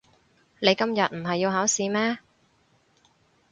[0.57, 2.17] 你今日唔係要考試咩？